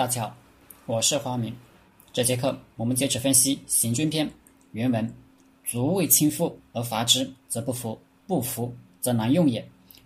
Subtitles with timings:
[0.00, 0.36] 大家好，
[0.86, 1.54] 我是花明。
[2.10, 4.26] 这节课我们接着分析《行军篇》
[4.72, 5.14] 原文
[5.62, 7.94] ：“足为亲附而伐之，则不服；
[8.26, 9.62] 不服，则难用也。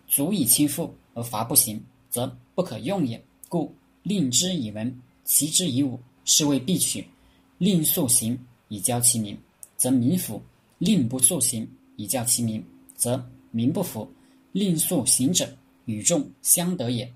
[0.08, 1.80] 足以亲附而伐不行，
[2.10, 2.26] 则
[2.56, 3.22] 不可用也。
[3.48, 3.72] 故
[4.02, 7.06] 令之以文，齐之以武，是谓必取。
[7.58, 8.36] 令速行，
[8.66, 9.38] 以教其民，
[9.76, 10.42] 则民服；
[10.78, 11.64] 令不速行，
[11.94, 12.60] 以教其民，
[12.96, 14.12] 则民不服。
[14.50, 15.48] 令速行者，
[15.84, 17.08] 与众相得也。”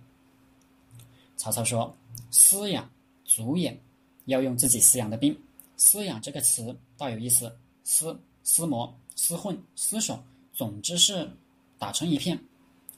[1.37, 1.93] 曹操说
[2.31, 2.89] ：“饲养
[3.25, 3.79] 主也，
[4.27, 5.37] 要用自己饲养的兵。
[5.77, 11.30] 饲养这个词倒有意思，厮、厮磨、厮混、厮守，总之是
[11.79, 12.38] 打成一片，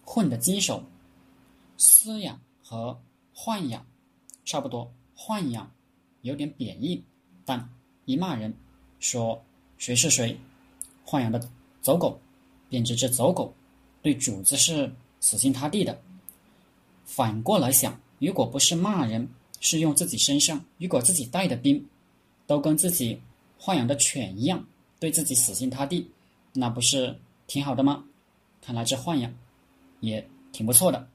[0.04, 0.82] 混的精熟。
[1.78, 2.98] 饲养和
[3.34, 3.86] 豢养
[4.44, 5.70] 差不多，豢养
[6.22, 7.02] 有点贬义，
[7.44, 7.68] 但
[8.04, 8.54] 一骂人
[8.98, 9.42] 说
[9.78, 10.38] 谁是谁
[11.06, 11.40] 豢养的
[11.80, 12.18] 走狗，
[12.68, 13.54] 便知这走狗
[14.02, 16.00] 对主子是死心塌地的。
[17.04, 19.28] 反过来想。”如果不是骂人，
[19.60, 21.84] 是用自己身上，如果自己带的兵
[22.46, 23.20] 都跟自己
[23.60, 24.64] 豢养的犬一样，
[24.98, 26.08] 对自己死心塌地，
[26.52, 28.04] 那不是挺好的吗？
[28.62, 29.34] 看来这豢养
[30.00, 31.08] 也挺不错的。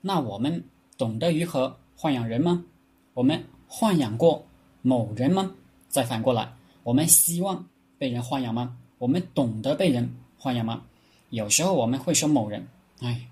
[0.00, 0.64] 那我们
[0.96, 2.64] 懂得如何豢养人吗？
[3.12, 4.44] 我们豢养过
[4.80, 5.54] 某人吗？
[5.88, 8.76] 再反过来，我们希望被人豢养吗？
[8.98, 10.82] 我们懂得被人豢养吗？
[11.28, 12.66] 有时候我们会说某人，
[13.00, 13.28] 哎，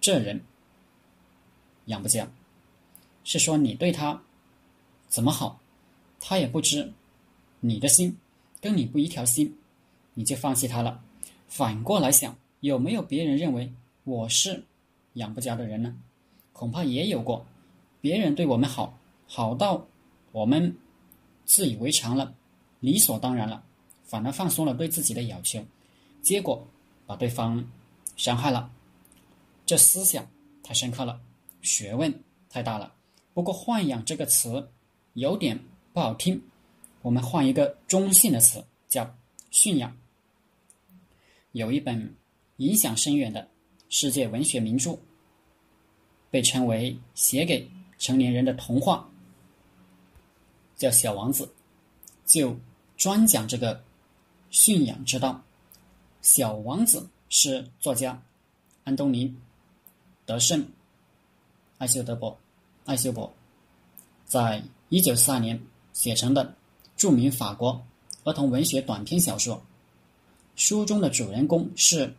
[0.00, 0.40] 这人。
[1.86, 2.26] 养不教，
[3.24, 4.22] 是说你对他
[5.08, 5.60] 怎么好，
[6.20, 6.92] 他也不知
[7.60, 8.16] 你的心
[8.60, 9.56] 跟你不一条心，
[10.14, 11.02] 你就放弃他了。
[11.48, 13.72] 反过来想，有没有别人认为
[14.04, 14.64] 我是
[15.14, 15.94] 养不教的人呢？
[16.52, 17.44] 恐怕也有过，
[18.00, 19.86] 别人对我们好，好到
[20.30, 20.76] 我们
[21.44, 22.34] 自以为常了，
[22.80, 23.62] 理所当然了，
[24.04, 25.64] 反而放松了对自己的要求，
[26.22, 26.66] 结果
[27.06, 27.64] 把对方
[28.16, 28.70] 伤害了。
[29.66, 30.26] 这思想
[30.62, 31.20] 太深刻了。
[31.62, 32.12] 学问
[32.50, 32.92] 太大了，
[33.32, 34.68] 不过“豢养”这个词
[35.14, 35.58] 有点
[35.92, 36.42] 不好听，
[37.00, 39.16] 我们换一个中性的词，叫
[39.50, 39.96] “驯养”。
[41.52, 42.14] 有一本
[42.56, 43.48] 影响深远的
[43.88, 44.98] 世界文学名著，
[46.30, 49.08] 被称为写给成年人的童话，
[50.76, 51.46] 叫《小王子》，
[52.24, 52.56] 就
[52.96, 53.82] 专讲这个
[54.50, 55.32] 驯养之道。
[56.20, 58.20] 《小王子》是作家
[58.84, 59.28] 安东尼·
[60.26, 60.66] 德圣。
[61.82, 62.38] 艾修德伯，
[62.84, 63.34] 艾修伯，
[64.24, 65.60] 在一九四二年
[65.92, 66.54] 写成的
[66.96, 67.84] 著名法国
[68.22, 69.60] 儿童文学短篇小说。
[70.54, 72.14] 书中的主人公是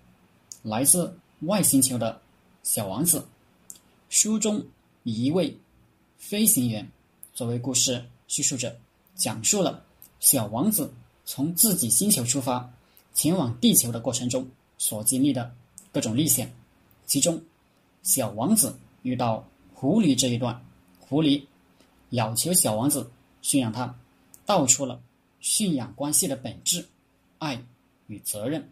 [0.63, 2.21] 来自外星球的
[2.63, 3.25] 小王子。
[4.09, 4.61] 书中
[5.03, 5.57] 以一位
[6.17, 6.85] 飞行员
[7.33, 8.75] 作为故事叙述者，
[9.15, 9.81] 讲述了
[10.19, 12.69] 小王子从自己星球出发
[13.13, 14.45] 前往地球的过程中
[14.77, 15.49] 所经历的
[15.93, 16.53] 各种历险。
[17.05, 17.41] 其中，
[18.01, 19.41] 小王子遇到。
[19.83, 20.63] 狐狸这一段，
[21.01, 21.43] 狐狸
[22.11, 23.11] 要求小王子
[23.41, 23.93] 驯养它，
[24.45, 24.97] 道出了
[25.41, 26.87] 驯养关系的本质：
[27.37, 27.61] 爱
[28.07, 28.65] 与责任。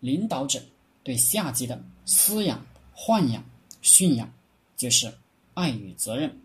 [0.00, 0.62] 领导者
[1.02, 2.62] 对下级的饲养、
[2.94, 3.42] 豢养、
[3.80, 4.30] 驯养，
[4.76, 5.10] 就是
[5.54, 6.38] 爱与责任。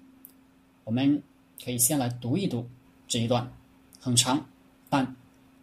[0.85, 1.21] 我们
[1.61, 2.65] 可以先来读一读
[3.05, 3.51] 这一段，
[3.99, 4.47] 很长，
[4.89, 5.13] 但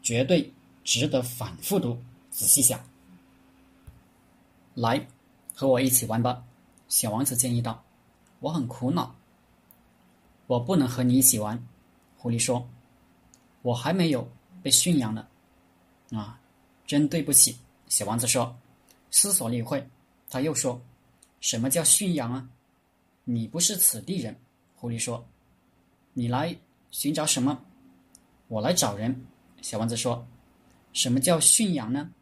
[0.02, 0.52] 绝对
[0.84, 1.98] 值得反复读、
[2.30, 2.78] 仔细想。
[4.74, 5.08] 来，
[5.54, 6.44] 和我一起玩吧，
[6.90, 7.82] 小王子建议道。
[8.46, 9.12] 我很苦恼，
[10.46, 11.60] 我不能和你一起玩。
[12.16, 12.64] 狐狸说
[13.62, 14.28] ：“我还没有
[14.62, 15.26] 被驯养呢。”
[16.14, 16.40] 啊，
[16.86, 17.58] 真对不起。
[17.88, 18.56] 小王子说。
[19.10, 19.84] 思索了一会，
[20.30, 20.80] 他又说
[21.40, 22.48] ：“什么叫驯养啊？
[23.24, 24.36] 你不是此地人。”
[24.76, 25.26] 狐狸说
[26.14, 26.56] ：“你来
[26.92, 27.64] 寻找什么？”
[28.46, 29.26] 我来找人。
[29.60, 30.24] 小王子说
[30.92, 32.12] ：“什么叫驯养呢？”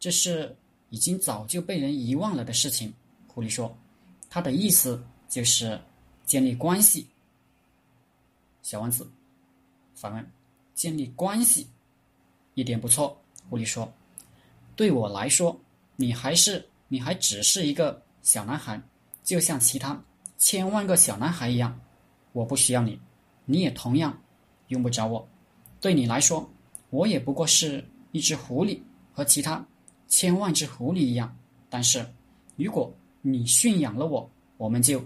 [0.00, 0.56] 这是
[0.90, 2.92] 已经早就被人遗忘了的事情。
[3.28, 3.72] 狐狸说。
[4.34, 5.80] 他的意思就是
[6.24, 7.06] 建立关系。
[8.62, 9.08] 小王子
[9.94, 10.28] 反问
[10.74, 11.68] ：“建立关系，
[12.54, 13.16] 一点不错。”
[13.48, 13.88] 狐狸说
[14.74, 15.56] ：“对我来说，
[15.94, 18.82] 你还是你还只是一个小男孩，
[19.22, 20.02] 就像其他
[20.36, 21.80] 千万个小男孩一样。
[22.32, 23.00] 我不需要你，
[23.44, 24.20] 你也同样
[24.66, 25.28] 用不着我。
[25.80, 26.50] 对你来说，
[26.90, 28.80] 我也不过是一只狐狸，
[29.12, 29.64] 和其他
[30.08, 31.38] 千万只狐狸一样。
[31.70, 32.04] 但是，
[32.56, 32.92] 如果……”
[33.26, 35.02] 你驯养了我，我们就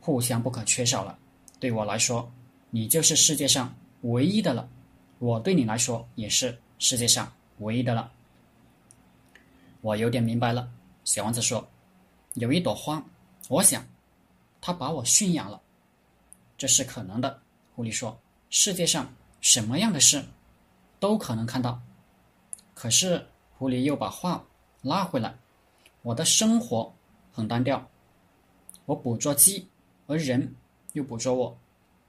[0.00, 1.18] 互相不可缺少了。
[1.60, 2.26] 对我来说，
[2.70, 4.66] 你就是世界上唯一的了；
[5.18, 8.10] 我对你来说，也是世界上唯一的了。
[9.82, 10.66] 我有点明白了，
[11.04, 11.68] 小王子说
[12.36, 13.04] ：“有一朵花，
[13.50, 13.86] 我想，
[14.62, 15.60] 它把我驯养了，
[16.56, 17.38] 这是可能的。”
[17.76, 18.18] 狐狸说
[18.48, 20.24] ：“世界上什么样的事
[20.98, 21.78] 都可能看到。”
[22.72, 23.26] 可是，
[23.58, 24.42] 狐狸又把话
[24.80, 25.36] 拉回来
[26.00, 26.90] ：“我的生活。”
[27.38, 27.88] 很单调，
[28.84, 29.64] 我捕捉鸡，
[30.08, 30.52] 而人
[30.94, 31.56] 又捕捉我。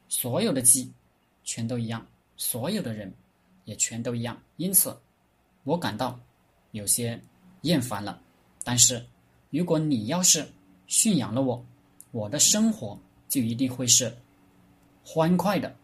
[0.07, 0.91] 所有的鸡
[1.43, 2.03] 全都一样，
[2.35, 3.13] 所有的人
[3.65, 4.99] 也全都一样，因此
[5.65, 6.19] 我感到
[6.71, 7.21] 有些
[7.61, 8.19] 厌烦了。
[8.63, 9.05] 但是，
[9.51, 10.43] 如果你要是
[10.87, 11.63] 驯养了我，
[12.09, 14.11] 我的生活就一定会是
[15.05, 15.75] 欢快的。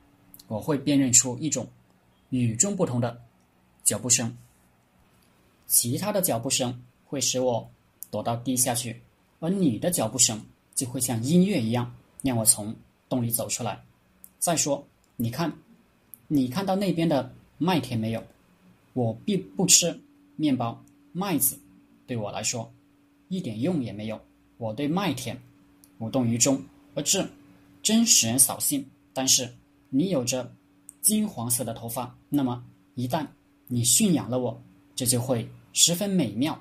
[0.48, 1.68] 我会辨认出一种
[2.32, 3.22] 与众不同的
[3.84, 4.36] 脚步声，
[5.68, 7.70] 其他的脚步声会使我
[8.10, 9.00] 躲到地下去，
[9.46, 10.42] 而你的脚步声
[10.74, 12.76] 就会像音乐一样，让我从
[13.08, 13.80] 洞里走出来。
[14.40, 14.84] 再说，
[15.18, 15.54] 你看，
[16.28, 18.24] 你看到那边的麦田没有？
[18.94, 20.02] 我并不吃
[20.36, 21.60] 面包、麦子，
[22.08, 22.74] 对我来说
[23.28, 24.20] 一点用也没有。
[24.58, 25.40] 我对麦田
[26.00, 26.60] 无动于衷，
[26.96, 27.24] 而这
[27.84, 28.84] 真使人扫兴。
[29.14, 29.48] 但是
[29.92, 30.52] 你有着
[31.02, 32.66] 金黄色的头发，那么
[32.96, 33.28] 一旦
[33.68, 34.60] 你驯养了我，
[34.96, 36.60] 这就会十分美妙。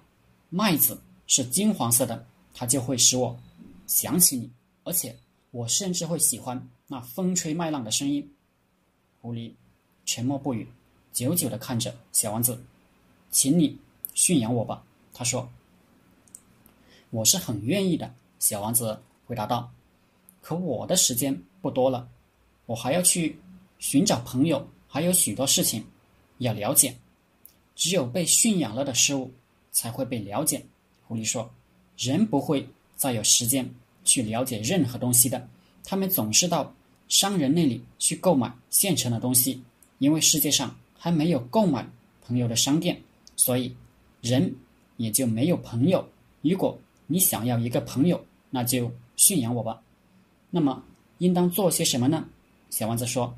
[0.50, 3.38] 麦子是金黄色的，它就会使我
[3.86, 4.50] 想起你，
[4.84, 5.14] 而且
[5.50, 6.66] 我甚至会喜欢。
[6.86, 8.34] 那风吹麦浪的声音，
[9.20, 9.52] 狐狸
[10.06, 10.68] 沉默不语，
[11.12, 12.62] 久久的看着小王子。
[13.30, 13.76] 请你
[14.14, 15.48] 驯养我吧，他说。
[17.10, 19.72] 我是很愿意的，小王子回答道。
[20.42, 22.08] 可我的时间不多了，
[22.66, 23.40] 我还要去
[23.78, 25.84] 寻找朋友，还有许多事情
[26.38, 26.94] 要了解。
[27.74, 29.32] 只有被驯养了的事物
[29.72, 30.64] 才会被了解，
[31.08, 31.50] 狐狸说。
[31.96, 33.68] 人不会再有时间
[34.04, 35.48] 去了解任何东西的。
[35.84, 36.74] 他们总是到
[37.08, 39.62] 商人那里去购买现成的东西，
[39.98, 41.86] 因为世界上还没有购买
[42.26, 43.00] 朋友的商店，
[43.36, 43.74] 所以
[44.20, 44.54] 人
[44.96, 46.08] 也就没有朋友。
[46.42, 49.82] 如果你想要一个朋友，那就驯养我吧。
[50.50, 50.82] 那么
[51.18, 52.26] 应当做些什么呢？
[52.70, 53.36] 小王子说：“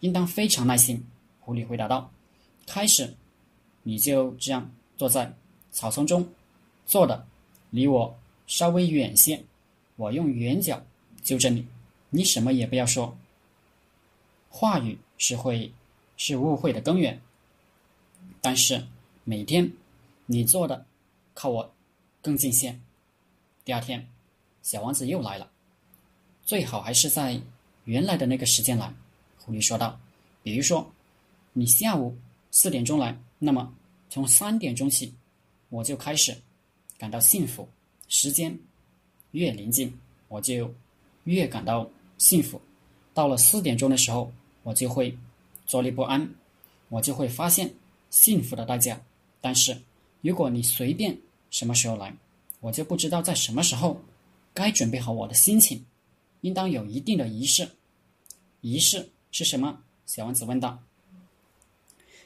[0.00, 1.02] 应当非常耐心。”
[1.40, 2.10] 狐狸回答道
[2.66, 3.14] ：“开始，
[3.82, 5.34] 你就这样坐在
[5.72, 6.26] 草丛中，
[6.86, 7.26] 坐的
[7.70, 9.42] 离我稍微远些，
[9.96, 10.82] 我用圆角
[11.22, 11.66] 纠正你。”
[12.10, 13.18] 你什么也不要说，
[14.48, 15.70] 话语是会
[16.16, 17.20] 是误会的根源。
[18.40, 18.82] 但是
[19.24, 19.70] 每天
[20.24, 20.86] 你做的
[21.34, 21.70] 靠我
[22.22, 22.80] 更近些。
[23.62, 24.08] 第二天，
[24.62, 25.50] 小王子又来了，
[26.46, 27.38] 最好还是在
[27.84, 28.90] 原来的那个时间来。
[29.36, 30.00] 狐狸说道
[30.42, 30.90] ：“比如说，
[31.52, 32.16] 你下午
[32.50, 33.70] 四点钟来，那么
[34.08, 35.12] 从三点钟起，
[35.68, 36.34] 我就开始
[36.98, 37.66] 感到幸福。
[38.08, 38.58] 时间
[39.30, 39.96] 越临近，
[40.28, 40.74] 我就
[41.24, 42.60] 越感到。”幸福，
[43.14, 44.32] 到了四点钟的时候，
[44.64, 45.16] 我就会
[45.64, 46.28] 坐立不安，
[46.88, 47.72] 我就会发现
[48.10, 49.00] 幸福的代价。
[49.40, 49.80] 但是，
[50.20, 51.16] 如果你随便
[51.48, 52.12] 什么时候来，
[52.58, 54.02] 我就不知道在什么时候
[54.52, 55.84] 该准备好我的心情，
[56.40, 57.68] 应当有一定的仪式。
[58.62, 59.80] 仪式是什么？
[60.04, 60.76] 小王子问道。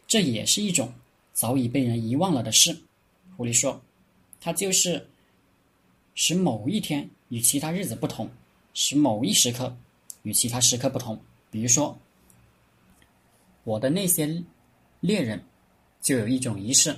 [0.06, 0.90] 这也是一种
[1.34, 2.74] 早已被人遗忘了的事。
[3.36, 3.78] 狐狸说
[4.42, 5.08] ：“它就是
[6.14, 8.28] 使某一天与其他日子不同。”
[8.74, 9.76] 使某一时刻
[10.22, 11.20] 与其他时刻不同。
[11.50, 11.94] 比如说，
[13.64, 14.42] 我的那些
[15.00, 15.44] 猎人
[16.00, 16.96] 就有一种仪式，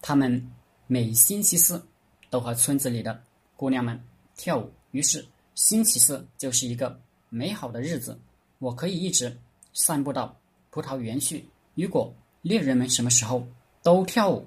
[0.00, 0.50] 他们
[0.86, 1.86] 每星期四
[2.30, 3.22] 都和村子里的
[3.54, 4.02] 姑娘们
[4.34, 4.72] 跳舞。
[4.92, 5.22] 于是，
[5.54, 6.98] 星期四就是一个
[7.28, 8.18] 美好的日子，
[8.58, 9.38] 我可以一直
[9.74, 10.34] 散步到
[10.70, 11.46] 葡萄园去。
[11.74, 13.46] 如果猎人们什么时候
[13.82, 14.46] 都跳舞，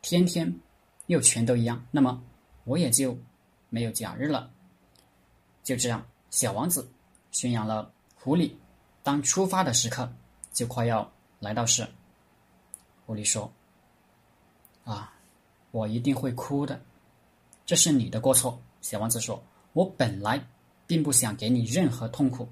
[0.00, 0.50] 天天
[1.08, 2.22] 又全都一样，那么
[2.64, 3.18] 我也就
[3.68, 4.50] 没有假日了。
[5.64, 6.90] 就这样，小王子
[7.30, 8.52] 驯养了狐狸。
[9.02, 10.10] 当出发的时刻
[10.52, 11.10] 就快要
[11.40, 11.86] 来到时，
[13.06, 13.50] 狐狸说
[14.84, 15.14] ：“啊，
[15.70, 16.78] 我一定会哭的，
[17.64, 20.46] 这是你的过错。”小王子说：“我本来
[20.86, 22.46] 并不想给你任何痛苦，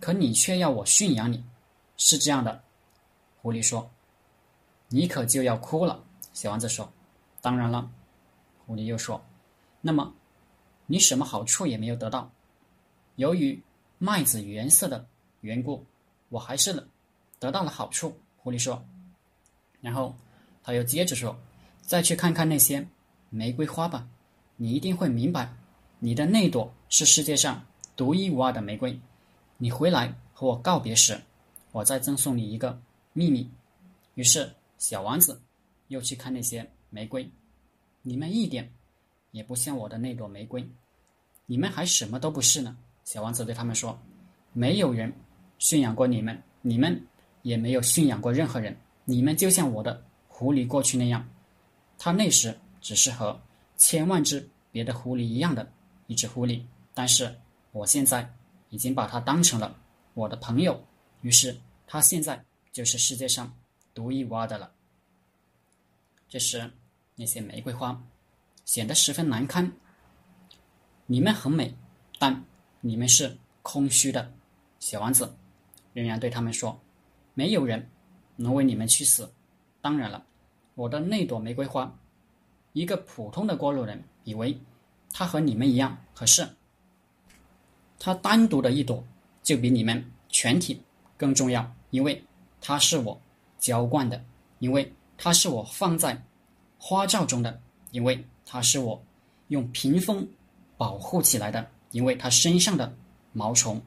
[0.00, 1.42] 可你却要我驯养你，
[1.96, 2.62] 是这样的。”
[3.40, 3.90] 狐狸说
[4.88, 6.04] ：“你可就要哭了。”
[6.34, 6.92] 小王子说
[7.40, 7.90] ：“当然了。”
[8.66, 9.24] 狐狸又说
[9.80, 10.14] ：“那么，
[10.86, 12.30] 你什么好处也没有得到？”
[13.16, 13.62] 由于
[13.98, 15.06] 麦子原色的
[15.42, 15.84] 缘故，
[16.28, 16.86] 我还是
[17.38, 18.16] 得到了好处。
[18.38, 18.84] 狐狸说，
[19.80, 20.14] 然后
[20.62, 21.36] 他又接着说
[21.82, 22.86] ：“再去看看那些
[23.30, 24.08] 玫瑰花吧，
[24.56, 25.52] 你一定会明白，
[25.98, 27.64] 你的那朵是世界上
[27.96, 28.98] 独一无二的玫瑰。
[29.58, 31.20] 你回来和我告别时，
[31.70, 32.80] 我再赠送你一个
[33.12, 33.48] 秘密。”
[34.14, 35.40] 于是，小王子
[35.88, 37.30] 又去看那些玫瑰，
[38.02, 38.70] 你们一点
[39.30, 40.68] 也不像我的那朵玫瑰，
[41.46, 42.76] 你们还什么都不是呢。
[43.04, 43.98] 小王子对他们说
[44.52, 45.12] ：“没有人
[45.58, 47.06] 驯养过你们，你们
[47.42, 48.76] 也没有驯养过任何人。
[49.04, 51.28] 你们就像我的狐狸过去那样，
[51.98, 53.40] 他那时只是和
[53.76, 55.68] 千万只别的狐狸一样的
[56.06, 56.62] 一只狐狸。
[56.94, 57.34] 但是
[57.72, 58.32] 我现在
[58.70, 59.76] 已经把它当成了
[60.14, 60.80] 我的朋友，
[61.22, 61.56] 于是
[61.86, 63.52] 他现在就是世界上
[63.94, 64.72] 独一无二的了。”
[66.28, 66.70] 这时，
[67.16, 68.02] 那些玫瑰花
[68.64, 69.72] 显得十分难堪。
[71.06, 71.74] 你们很美，
[72.18, 72.44] 但……
[72.84, 74.34] 你们是空虚的
[74.80, 75.36] 小王子，
[75.92, 76.80] 仍然对他们说
[77.32, 77.88] ：“没有人
[78.34, 79.32] 能为你们去死。
[79.80, 80.26] 当然了，
[80.74, 81.96] 我的那朵玫瑰花，
[82.72, 84.58] 一个普通的过路人以为
[85.12, 86.44] 它和你们一样合适。
[88.00, 89.06] 它单独的一朵，
[89.44, 90.82] 就比你们全体
[91.16, 92.24] 更重要，因为
[92.60, 93.22] 它是我
[93.60, 94.24] 浇灌的，
[94.58, 96.20] 因为它是我放在
[96.84, 97.60] 花罩中的，
[97.92, 99.00] 因为它是我
[99.46, 100.28] 用屏风
[100.76, 102.92] 保护起来的，因为它身上的。”
[103.34, 103.80] 毛虫，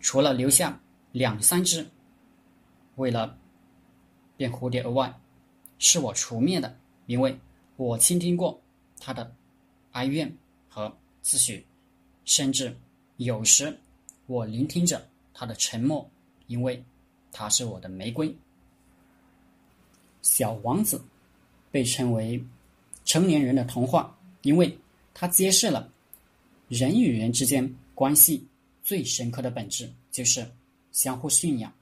[0.00, 0.80] 除了留下
[1.12, 1.86] 两三只，
[2.96, 3.36] 为了
[4.38, 5.12] 变蝴蝶而外，
[5.78, 7.38] 是我除灭的，因为
[7.76, 8.58] 我倾听过
[8.98, 9.30] 他的
[9.92, 10.34] 哀怨
[10.66, 11.62] 和自诩，
[12.24, 12.74] 甚至
[13.18, 13.78] 有时
[14.26, 16.08] 我聆听着他的沉默，
[16.46, 16.82] 因为
[17.30, 18.34] 他是我的玫瑰。
[20.22, 21.04] 小王子
[21.70, 22.42] 被称为
[23.04, 24.76] 成年人的童话，因为
[25.14, 25.90] 它揭示了
[26.68, 28.46] 人与人之间关系。
[28.82, 30.44] 最深刻的本质就是
[30.90, 31.72] 相互驯养，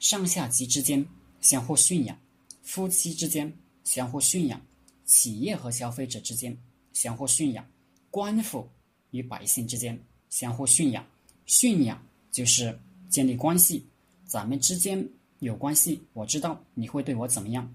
[0.00, 1.06] 上下级之间
[1.40, 2.18] 相互驯养，
[2.62, 3.52] 夫妻之间
[3.84, 4.60] 相互驯养，
[5.04, 6.56] 企业和消费者之间
[6.92, 7.64] 相互驯养，
[8.10, 8.66] 官府
[9.10, 9.96] 与百姓之间
[10.30, 11.06] 相互驯养。
[11.46, 12.02] 驯养
[12.32, 12.76] 就是
[13.08, 13.84] 建立关系，
[14.24, 15.06] 咱们之间
[15.38, 17.72] 有关系，我知道你会对我怎么样，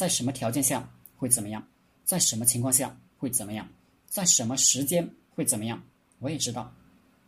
[0.00, 1.62] 在什么条件下会怎么样，
[2.06, 3.68] 在什么情况下会怎么样，
[4.06, 5.84] 在什么时间会怎么样，
[6.20, 6.72] 我也知道。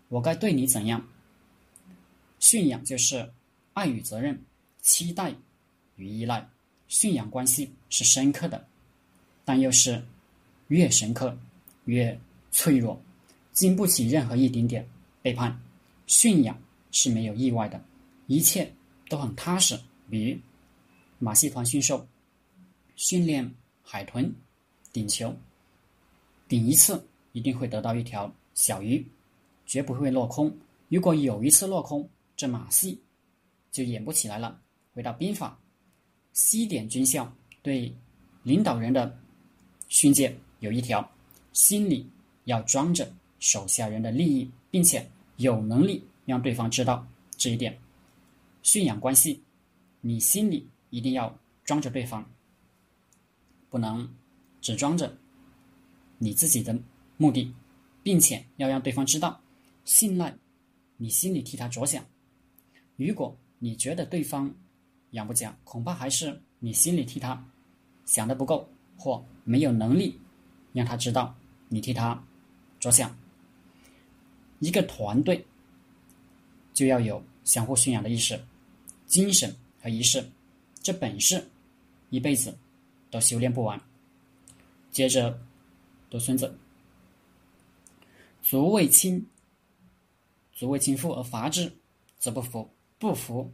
[0.08, 1.06] 我该对你怎样？
[2.38, 3.30] 驯养就是
[3.74, 4.42] 爱与责任、
[4.80, 5.34] 期待
[5.96, 6.48] 与依赖。
[6.88, 8.66] 驯养关系是深刻的，
[9.44, 10.02] 但又是
[10.68, 11.36] 越深刻
[11.84, 12.18] 越
[12.52, 12.98] 脆弱，
[13.52, 14.88] 经不起任何一点点
[15.20, 15.60] 背叛。
[16.06, 16.58] 驯养
[16.90, 17.78] 是没有意外的，
[18.28, 18.72] 一切
[19.10, 19.78] 都很踏实。
[20.08, 20.38] 比如
[21.18, 22.08] 马戏团驯兽，
[23.02, 24.32] 训练海豚
[24.92, 25.34] 顶球，
[26.46, 29.04] 顶一次一定会得到一条小鱼。
[29.66, 30.56] 绝不会落空。
[30.88, 33.02] 如果有一次落空，这马戏
[33.72, 34.56] 就演不起来了。
[34.94, 35.58] 回到兵法，
[36.32, 37.30] 西点军校
[37.60, 37.92] 对
[38.44, 39.18] 领导人的
[39.88, 41.10] 训诫有一条：
[41.52, 42.08] 心里
[42.44, 45.04] 要装着手下人的利益，并且
[45.38, 47.04] 有能力让对方知道
[47.36, 47.76] 这一点。
[48.62, 49.42] 驯养关系，
[50.00, 52.24] 你心里一定要装着对方，
[53.72, 54.06] 不能
[54.60, 55.16] 只装着
[56.18, 56.78] 你自己的
[57.16, 57.52] 目的，
[58.02, 59.40] 并且要让对方知道。
[59.84, 60.32] 信赖，
[60.98, 62.04] 你心里替他着想。
[62.96, 64.54] 如果你觉得对方
[65.12, 67.42] 养不佳，恐怕还是你心里替他
[68.04, 70.20] 想的不够，或没有能力
[70.74, 71.34] 让他知道
[71.68, 72.22] 你替他
[72.78, 73.16] 着想。
[74.60, 75.44] 一个团队
[76.74, 78.38] 就要有相互驯养的意识、
[79.06, 80.24] 精神和仪式，
[80.82, 81.42] 这本事
[82.10, 82.54] 一辈子
[83.12, 83.80] 都修炼不完。
[84.90, 85.38] 接着
[86.10, 86.58] 读孙子，
[88.42, 89.24] 足未亲。
[90.54, 91.72] 足为亲附而伐之，
[92.18, 93.50] 则不服；不服，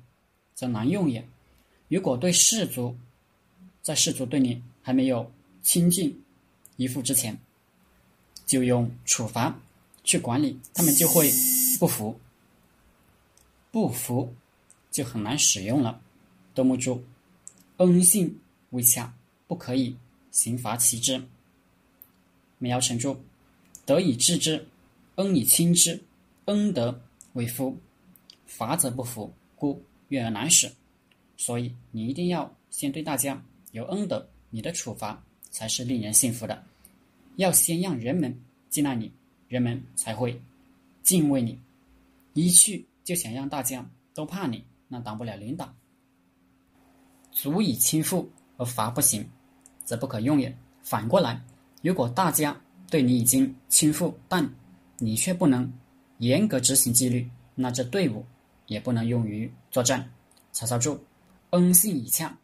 [0.54, 1.26] 则难用也。
[1.88, 2.94] 如果对士卒，
[3.80, 6.22] 在士卒对你还没有亲近
[6.76, 7.38] 依附之前，
[8.44, 9.58] 就用处罚
[10.04, 11.30] 去管理，他们就会
[11.78, 12.20] 不服。
[13.70, 14.34] 不服，
[14.90, 16.02] 就很难使用了。
[16.52, 17.02] 斗木柱，
[17.78, 18.38] 恩信
[18.70, 19.14] 未洽，
[19.48, 19.96] 不可以
[20.30, 21.20] 刑罚其之。
[22.58, 23.20] 苗瑶成柱，
[23.84, 24.64] 得以治之，
[25.16, 26.00] 恩以亲之。
[26.44, 26.98] 恩德
[27.32, 27.76] 为夫，
[28.46, 30.72] 罚则不服，故怨而难使。
[31.36, 36.64] 所以你一定要先对大家有恩德，你的处罚才是令人信服的。
[37.36, 38.34] 要先让人们
[38.70, 39.12] 接纳你，
[39.46, 40.40] 人们才会
[41.02, 41.58] 敬畏你。
[42.32, 45.74] 一去就想让大家都怕你，那当不了领导。
[47.30, 49.28] 足以亲附而罚不行，
[49.88, 50.54] 则不可用也。
[50.82, 51.42] 反过来，
[51.80, 52.54] 如果大家
[52.90, 54.46] 对你已经倾覆，但
[54.98, 55.72] 你却不能。
[56.18, 58.22] 严格执行纪律，那这队伍
[58.66, 60.10] 也不能用于作战。
[60.52, 61.02] 曹操注：
[61.50, 62.36] 恩信以洽，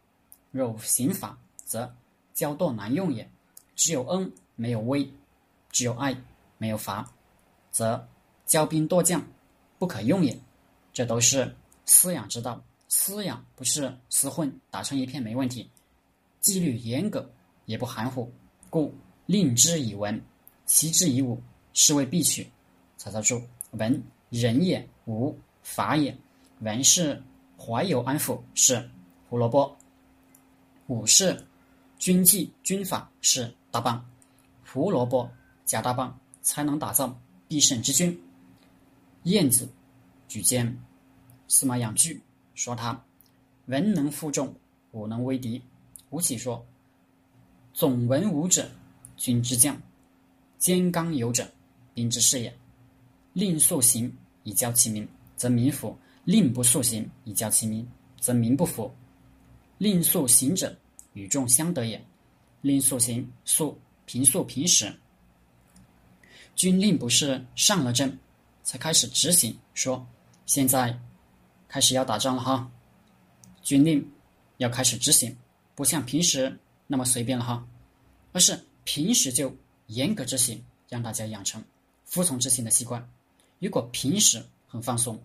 [0.49, 1.93] 若刑法，则
[2.33, 3.29] 骄惰难用也。
[3.75, 5.07] 只有恩没有威，
[5.69, 6.17] 只有爱
[6.57, 7.07] 没有罚，
[7.69, 8.07] 则
[8.47, 9.23] 骄兵惰将，
[9.77, 10.35] 不可用也。
[10.91, 12.59] 这都是饲养之道。
[12.89, 15.69] 饲养不是厮混打成一片没问题，
[16.39, 17.29] 纪律严格
[17.65, 18.31] 也不含糊。
[18.69, 18.93] 故
[19.25, 20.21] 令之以文，
[20.65, 21.41] 习之以武，
[21.73, 22.49] 是谓必取。
[22.97, 23.41] 曹操注。
[23.71, 26.15] 文仁也，武法也。
[26.59, 27.21] 文是
[27.57, 28.89] 怀有安抚，是
[29.29, 29.75] 胡萝卜；
[30.87, 31.45] 武是
[31.97, 34.03] 军纪军法，是大棒。
[34.65, 35.29] 胡萝卜
[35.65, 37.17] 加大棒，才能打造
[37.47, 38.17] 必胜之军。
[39.23, 39.67] 晏子
[40.27, 40.77] 举荐
[41.47, 42.21] 司马养具，
[42.53, 43.03] 说他
[43.65, 44.53] 文能负重，
[44.91, 45.61] 武能威敌。
[46.11, 46.65] 吴起说：
[47.75, 48.71] 总文武者，
[49.17, 49.75] 君之将；
[50.57, 51.45] 兼刚有者，
[51.93, 52.57] 兵之士也。
[53.33, 54.09] 令速行，
[54.43, 55.05] 以教其民，
[55.35, 57.85] 则民服；令不速行，以教其民，
[58.17, 58.89] 则民不服。
[59.77, 60.73] 令速行者，
[61.15, 62.01] 与众相得也。
[62.61, 64.89] 令速行，速平素平时。
[66.55, 68.17] 军令不是上了阵
[68.63, 70.07] 才开始执行，说
[70.45, 70.97] 现在
[71.67, 72.71] 开始要打仗了哈。
[73.61, 74.09] 军令
[74.59, 75.35] 要开始执行，
[75.75, 77.65] 不像平时那么随便了哈，
[78.31, 79.55] 而是平时就
[79.87, 81.63] 严格执行，让大家养成
[82.05, 83.07] 服从执行的习惯。
[83.59, 85.19] 如果平时很放松，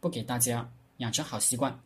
[0.00, 1.78] 不给大家养成好习惯，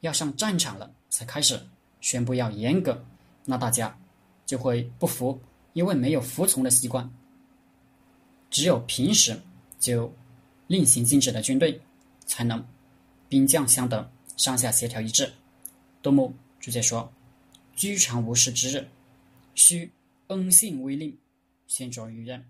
[0.00, 1.60] 要上战场了才开始
[2.00, 3.02] 宣布要严格，
[3.44, 3.96] 那大家
[4.44, 5.40] 就会不服，
[5.72, 7.08] 因为没有服从的习惯。
[8.50, 9.40] 只有平时
[9.78, 10.12] 就
[10.66, 11.80] 令行禁止的军队，
[12.26, 12.62] 才能
[13.28, 14.06] 兵将相等，
[14.36, 15.32] 上下协调一致。
[16.02, 17.10] 杜牧直接说
[17.74, 18.88] ：“居常无事之日，
[19.54, 19.90] 须
[20.28, 21.18] 恩信威令，
[21.66, 22.44] 先着于任。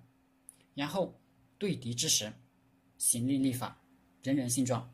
[0.75, 1.19] 然后
[1.59, 2.33] 对敌之时，
[2.99, 3.81] 行令立法，
[4.23, 4.91] 人人信状。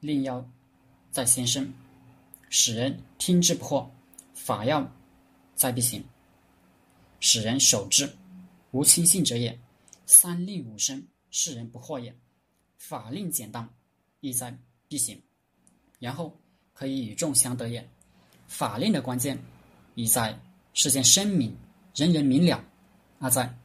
[0.00, 0.48] 令要
[1.10, 1.72] 在先生，
[2.48, 3.90] 使人听之不惑；
[4.32, 4.88] 法要
[5.56, 6.04] 在必行，
[7.18, 8.08] 使人守之，
[8.70, 9.58] 无轻信者也。”
[10.06, 12.16] 三令五申，世人不惑也。
[12.76, 13.68] 法令简当，
[14.20, 15.20] 意在必行，
[15.98, 16.40] 然后
[16.72, 17.86] 可以与众相得也。
[18.48, 19.38] 法令的关键，
[19.94, 20.36] 意在
[20.74, 21.56] 事先声明，
[21.94, 22.58] 人人明了；
[23.20, 23.56] 二在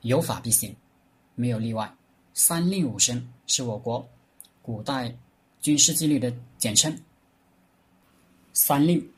[0.00, 0.74] 有法必行，
[1.36, 1.94] 没有例外。
[2.34, 4.08] 三令五申是我国
[4.62, 5.14] 古代
[5.60, 6.98] 军事纪律的简称。
[8.52, 9.08] 三令，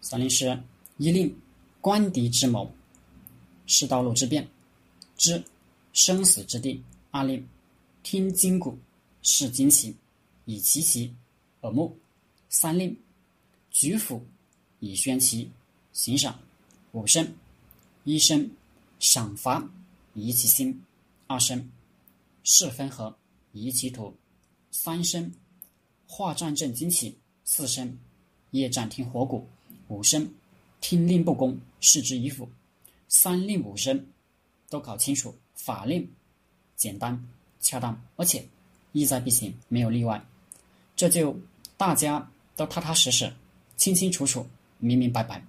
[0.00, 0.58] 三令是：
[0.96, 1.32] 一令
[1.80, 2.68] 观敌之谋，
[3.66, 4.48] 视道路之变，
[5.16, 5.40] 知。
[5.92, 7.46] 生死之地，二令
[8.02, 8.78] 听金鼓，
[9.20, 9.94] 视旌旗，
[10.46, 11.14] 以其旗
[11.60, 11.94] 耳目；
[12.48, 12.96] 三令
[13.72, 14.24] 举斧，
[14.80, 15.50] 以宣旗，
[15.92, 16.34] 行赏；
[16.92, 17.34] 五声
[18.04, 18.48] 一声
[19.00, 19.66] 赏罚，
[20.14, 20.72] 以其心；
[21.26, 21.70] 二声
[22.44, 23.16] 四分合，
[23.52, 24.14] 以其土；
[24.70, 25.32] 三声
[26.06, 27.14] 画战阵旌旗；
[27.44, 27.98] 四声
[28.50, 29.46] 夜战听火鼓；
[29.88, 30.30] 五声
[30.80, 32.48] 听令不公，视之以斧。
[33.08, 34.06] 三令五声
[34.68, 35.34] 都搞清楚。
[35.54, 36.10] 法令
[36.76, 37.28] 简单、
[37.60, 38.44] 恰当，而且
[38.90, 40.22] 意在必行，没有例外，
[40.96, 41.38] 这就
[41.76, 43.32] 大家都踏踏实实、
[43.82, 44.46] 清清楚楚、
[44.78, 45.44] 明明白白。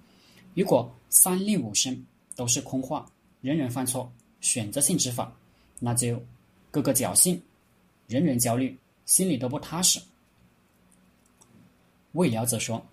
[0.54, 3.08] 如果三令五申都是空话，
[3.40, 5.32] 人人犯错，选择性执法，
[5.78, 6.20] 那就
[6.72, 7.40] 个个侥幸，
[8.08, 10.02] 人人焦虑，心里都不踏实。
[12.10, 12.84] 未了者说：“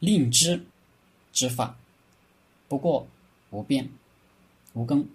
[0.00, 0.64] 令之
[1.34, 1.78] 执法，
[2.66, 3.06] 不过
[3.50, 3.86] 无变
[4.72, 5.06] 无更。”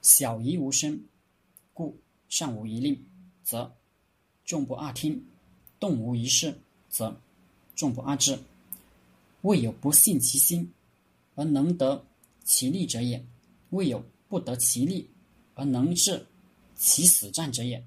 [0.00, 0.98] 小疑无声，
[1.74, 1.94] 故
[2.30, 2.98] 上无一令，
[3.42, 3.70] 则
[4.46, 5.14] 众不二听；
[5.78, 6.58] 动无一事，
[6.88, 7.14] 则
[7.74, 8.38] 众不阿之。
[9.42, 10.72] 未有不信其心
[11.34, 12.02] 而能得
[12.44, 13.18] 其利者也；
[13.70, 15.08] 未有不得其利
[15.54, 16.24] 而能治
[16.74, 17.82] 其死战者也。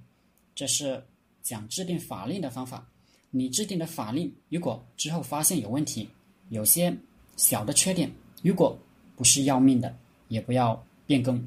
[0.53, 1.03] 这是
[1.41, 2.87] 讲制定法令的方法。
[3.29, 6.07] 你制定的法令，如果之后发现有问题，
[6.49, 6.95] 有些
[7.35, 8.77] 小的缺点，如果
[9.15, 9.95] 不是要命的，
[10.29, 11.43] 也不要变更。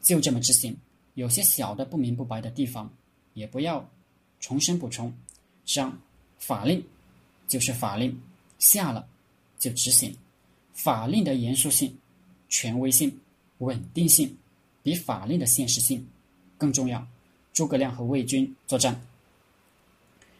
[0.00, 0.76] 就这么执行，
[1.14, 2.92] 有些小的不明不白的地方，
[3.34, 3.88] 也不要
[4.40, 5.12] 重申补充。
[5.64, 5.96] 这样，
[6.36, 6.84] 法令
[7.52, 8.18] 就是法令，
[8.58, 9.06] 下了
[9.58, 10.16] 就执行。
[10.72, 11.94] 法令的严肃性、
[12.48, 13.14] 权威性、
[13.58, 14.34] 稳定性，
[14.82, 16.08] 比法令的现实性
[16.56, 17.06] 更重要。
[17.52, 18.98] 诸葛亮和魏军作战，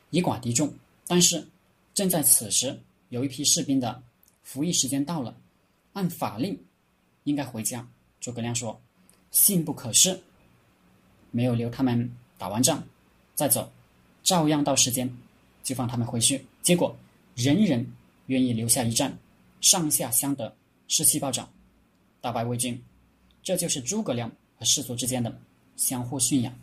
[0.08, 0.72] 以寡敌众，
[1.06, 1.46] 但是
[1.92, 4.02] 正在此时，有一批士兵的
[4.42, 5.36] 服役时间到了，
[5.92, 6.58] 按法令
[7.24, 7.86] 应该回家。
[8.20, 8.80] 诸葛亮说。
[9.30, 10.22] 信不可失，
[11.30, 12.84] 没有留他们打完仗
[13.34, 13.72] 再走，
[14.22, 15.10] 照样到时间
[15.62, 16.44] 就放他们回去。
[16.60, 16.94] 结果
[17.34, 17.86] 人人
[18.26, 19.16] 愿意留下一战，
[19.60, 20.54] 上下相得，
[20.88, 21.48] 士气暴涨，
[22.20, 22.80] 大败魏军。
[23.42, 25.36] 这就是诸葛亮和士卒之间的
[25.76, 26.54] 相互驯养。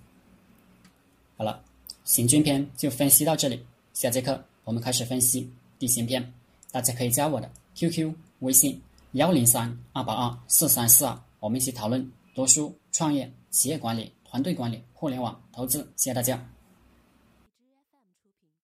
[1.38, 1.64] 好了，
[2.04, 6.34] 行军篇就分析到这里，下节课我们开始分析地形篇。
[6.72, 8.80] 大家可以加我的 QQ 微信
[9.14, 12.10] 幺零三二八二四三四二，我们一起讨论。
[12.36, 16.59] 读书、创业、企业管理、团队管理、互联网投资，谢谢大家。